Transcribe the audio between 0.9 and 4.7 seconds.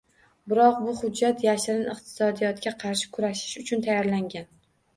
hujjat yashirin iqtisodiyotga qarshi kurashish uchun tayyorlangan